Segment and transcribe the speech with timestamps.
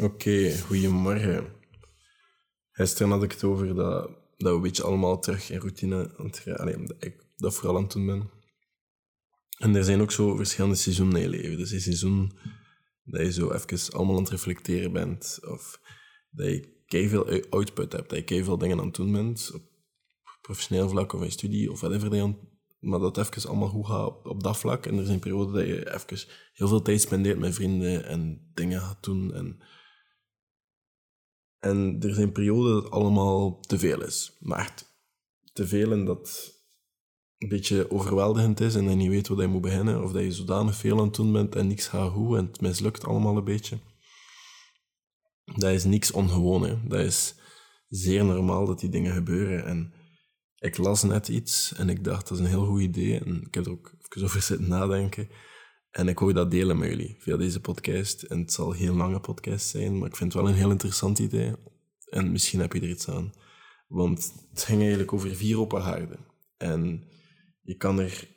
[0.00, 1.46] Oké, goedemorgen.
[2.70, 6.26] Gisteren had ik het over dat, dat we een beetje allemaal terug in routine aan
[6.26, 8.30] het dat ik dat vooral aan het doen ben.
[9.58, 11.56] En er zijn ook zo verschillende seizoenen in je leven.
[11.56, 12.32] Dus een seizoen
[13.04, 15.38] dat je zo even allemaal aan het reflecteren bent.
[15.48, 15.80] Of
[16.30, 18.10] dat je veel output hebt.
[18.10, 19.50] Dat je veel dingen aan het doen bent.
[19.54, 19.62] Op
[20.40, 22.34] professioneel vlak of in studie of whatever.
[22.78, 24.86] Maar dat het even allemaal goed gaat op, op dat vlak.
[24.86, 28.80] En er zijn perioden dat je even heel veel tijd spendeert met vrienden en dingen
[28.80, 29.34] gaat doen.
[29.34, 29.60] En,
[31.60, 34.36] en er zijn perioden dat het allemaal te veel is.
[34.40, 34.74] Maar
[35.52, 36.54] te veel en dat
[37.38, 40.02] een beetje overweldigend is en dat je niet weet waar je moet beginnen.
[40.02, 42.60] Of dat je zodanig veel aan het doen bent en niks gaat goed en het
[42.60, 43.78] mislukt allemaal een beetje.
[45.44, 46.62] Dat is niks ongewoon.
[46.62, 46.86] Hè.
[46.86, 47.34] Dat is
[47.88, 49.64] zeer normaal dat die dingen gebeuren.
[49.64, 49.92] En
[50.58, 53.20] ik las net iets en ik dacht, dat is een heel goed idee.
[53.24, 55.28] En ik heb er ook even over zitten nadenken.
[55.90, 58.22] En ik wil dat delen met jullie via deze podcast.
[58.22, 61.18] En het zal geen lange podcast zijn, maar ik vind het wel een heel interessant
[61.18, 61.54] idee.
[62.08, 63.32] En misschien heb je er iets aan.
[63.88, 66.26] Want het ging eigenlijk over vier open haarden.
[66.56, 67.04] En
[67.62, 68.28] je kan er...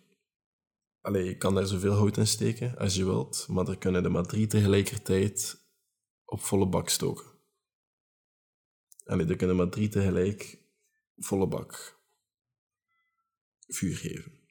[1.01, 4.11] Allee, je kan daar zoveel hout in steken als je wilt, maar er kunnen er
[4.11, 5.61] maar drie tegelijkertijd
[6.25, 7.25] op volle bak stoken.
[9.05, 10.59] Allee, er kunnen maar drie tegelijk
[11.15, 12.01] volle bak
[13.67, 14.42] vuur geven.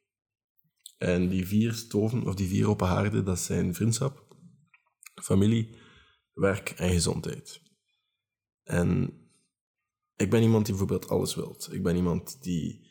[1.02, 4.36] En die vier stoven, of die vier open haarden, dat zijn vriendschap,
[5.22, 5.74] familie,
[6.32, 7.62] werk en gezondheid.
[8.62, 9.12] En
[10.16, 11.68] ik ben iemand die bijvoorbeeld alles wilt.
[11.72, 12.90] Ik ben iemand die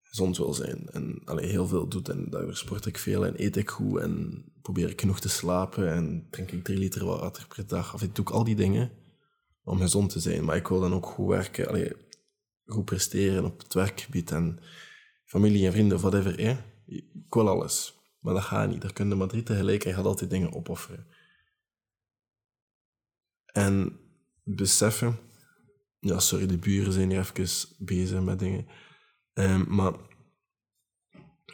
[0.00, 2.08] gezond wil zijn en allee, heel veel doet.
[2.08, 5.92] En daardoor sport ik veel en eet ik goed en probeer ik genoeg te slapen
[5.92, 7.94] en drink ik drie liter water per dag.
[7.94, 8.90] Of ik doe al die dingen
[9.62, 10.44] om gezond te zijn.
[10.44, 11.92] Maar ik wil dan ook goed werken, allee,
[12.64, 14.58] goed presteren op het werkgebied en
[15.24, 16.66] familie en vrienden whatever.
[16.88, 17.98] Ik wil alles.
[18.20, 18.84] Maar dat gaat niet.
[18.84, 21.06] Er kunnen maar drie tegelijk en gaat altijd dingen opofferen.
[23.44, 24.00] En
[24.42, 25.18] beseffen...
[26.00, 28.66] Ja, sorry, de buren zijn hier even bezig met dingen.
[29.34, 29.94] Um, maar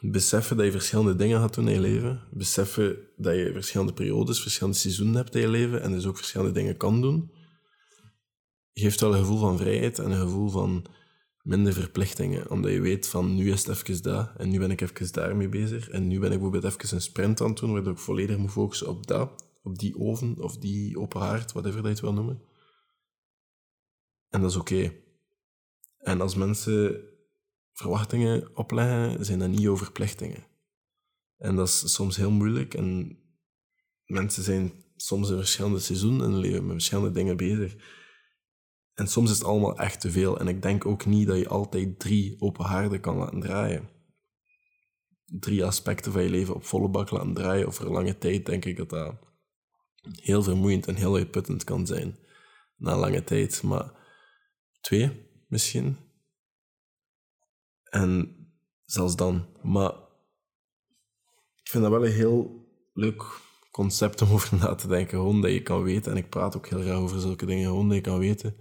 [0.01, 2.29] beseffen dat je verschillende dingen gaat doen in je leven.
[2.31, 6.53] Beseffen dat je verschillende periodes, verschillende seizoenen hebt in je leven en dus ook verschillende
[6.53, 7.33] dingen kan doen.
[8.73, 10.87] Geeft wel een gevoel van vrijheid en een gevoel van
[11.45, 12.51] minder verplichtingen.
[12.51, 15.49] Omdat je weet van nu is het even dat en nu ben ik even daarmee
[15.49, 15.89] bezig.
[15.89, 18.51] En nu ben ik bijvoorbeeld even een sprint aan het doen, waardoor ik volledig moet
[18.51, 22.13] focussen op dat, op die oven of die open haard, whatever dat je het wil
[22.13, 22.43] noemen.
[24.29, 24.93] En dat is oké.
[25.99, 27.05] En als mensen
[27.73, 30.47] verwachtingen opleggen, zijn dat niet jouw verplichtingen.
[31.37, 32.75] En dat is soms heel moeilijk.
[32.75, 33.19] En
[34.05, 37.77] mensen zijn soms in verschillende seizoenen in hun leven met verschillende dingen bezig.
[38.95, 40.39] En soms is het allemaal echt te veel.
[40.39, 43.89] En ik denk ook niet dat je altijd drie open haarden kan laten draaien.
[45.25, 48.77] Drie aspecten van je leven op volle bak laten draaien over lange tijd, denk ik
[48.77, 49.15] dat dat
[50.13, 52.19] heel vermoeiend en heel uitputtend kan zijn.
[52.77, 53.63] Na lange tijd.
[53.63, 53.93] Maar
[54.81, 55.97] twee misschien.
[57.85, 58.37] En
[58.85, 59.47] zelfs dan.
[59.63, 59.93] Maar
[61.63, 63.25] ik vind dat wel een heel leuk
[63.71, 65.19] concept om over na te denken.
[65.19, 67.87] Gewoon dat je kan weten, en ik praat ook heel graag over zulke dingen, gewoon
[67.87, 68.57] dat je kan weten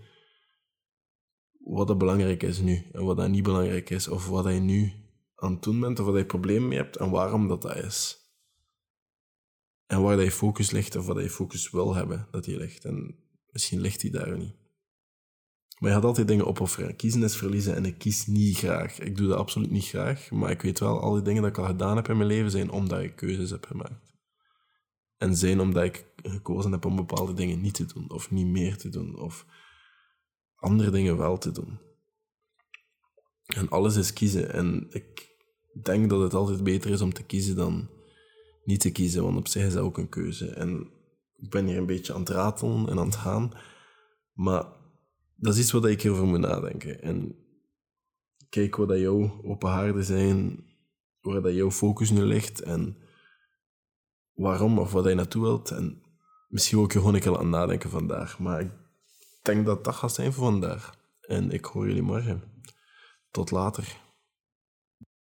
[1.73, 4.93] wat er belangrijk is nu en wat dat niet belangrijk is, of wat je nu
[5.35, 8.17] aan het doen bent, of wat je problemen mee hebt en waarom dat dat is.
[9.85, 12.85] En waar dat je focus ligt, of wat je focus wil hebben dat die ligt.
[12.85, 13.15] En
[13.51, 14.53] misschien ligt die daar niet.
[15.79, 16.95] Maar je gaat altijd dingen opofferen.
[16.95, 18.99] Kiezen is verliezen en ik kies niet graag.
[18.99, 21.57] Ik doe dat absoluut niet graag, maar ik weet wel, al die dingen dat ik
[21.57, 24.13] al gedaan heb in mijn leven zijn omdat ik keuzes heb gemaakt.
[25.17, 28.77] En zijn omdat ik gekozen heb om bepaalde dingen niet te doen, of niet meer
[28.77, 29.45] te doen, of
[30.63, 31.79] andere dingen wel te doen.
[33.45, 34.53] En alles is kiezen.
[34.53, 35.35] En ik
[35.83, 37.89] denk dat het altijd beter is om te kiezen dan
[38.63, 40.47] niet te kiezen, want op zich is dat ook een keuze.
[40.47, 40.89] En
[41.35, 43.51] ik ben hier een beetje aan het ratelen en aan het gaan,
[44.33, 44.65] maar
[45.35, 47.01] dat is iets wat ik hierover moet nadenken.
[47.01, 47.35] En
[48.49, 50.65] kijk wat dat jouw open haarden zijn,
[51.21, 52.97] waar dat jouw focus nu ligt en
[54.33, 55.71] waarom of wat je naartoe wilt.
[55.71, 56.01] En
[56.47, 58.39] misschien wil ik gewoon een keer aan nadenken vandaag.
[58.39, 58.71] Maar ik
[59.43, 60.93] denk dat dat gaat zijn voor vandaag.
[61.21, 62.43] En ik hoor jullie morgen.
[63.31, 64.01] Tot later.